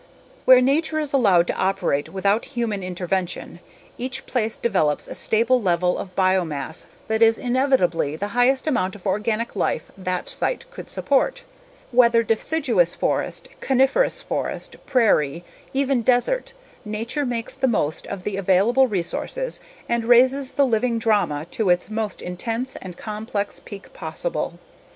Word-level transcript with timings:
Where 0.45 0.61
nature 0.61 0.97
is 0.97 1.13
allowed 1.13 1.45
to 1.45 1.55
operate 1.55 2.09
without 2.09 2.45
human 2.57 2.81
intervention, 2.81 3.59
each 3.99 4.25
place 4.25 4.57
develops 4.57 5.07
a 5.07 5.13
stable 5.13 5.61
level 5.61 5.99
of 5.99 6.15
biomass 6.15 6.87
that 7.07 7.21
is 7.21 7.37
inevitably 7.37 8.15
the 8.15 8.29
highest 8.29 8.65
amount 8.65 8.95
of 8.95 9.05
organic 9.05 9.55
life 9.55 9.91
that 9.95 10.27
site 10.27 10.65
could 10.71 10.89
support. 10.89 11.43
Whether 11.91 12.23
deciduous 12.23 12.95
forest, 12.95 13.47
coniferous 13.59 14.23
forest, 14.23 14.75
prairie, 14.87 15.43
even 15.71 16.01
desert, 16.01 16.53
nature 16.83 17.23
makes 17.23 17.55
the 17.55 17.67
most 17.67 18.07
of 18.07 18.23
the 18.23 18.37
available 18.37 18.87
resources 18.87 19.59
and 19.87 20.05
raises 20.05 20.53
the 20.53 20.65
living 20.65 20.97
drama 20.97 21.45
to 21.51 21.69
its 21.69 21.91
most 21.91 22.23
intense 22.23 22.75
and 22.77 22.97
complex 22.97 23.61
peak 23.63 23.93
possible. 23.93 24.57